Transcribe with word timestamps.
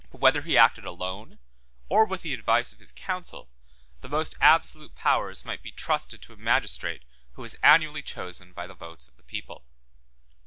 But 0.09 0.19
whether 0.19 0.41
he 0.41 0.57
acted 0.57 0.83
alone, 0.85 1.37
or 1.87 2.07
with 2.07 2.23
the 2.23 2.33
advice 2.33 2.73
of 2.73 2.79
his 2.79 2.91
council, 2.91 3.51
the 4.01 4.09
most 4.09 4.33
absolute 4.41 4.95
powers 4.95 5.45
might 5.45 5.61
be 5.61 5.71
trusted 5.71 6.23
to 6.23 6.33
a 6.33 6.37
magistrate 6.37 7.03
who 7.33 7.43
was 7.43 7.53
annually 7.61 8.01
chosen 8.01 8.51
by 8.51 8.65
the 8.65 8.73
votes 8.73 9.07
of 9.07 9.17
the 9.17 9.23
people. 9.23 9.63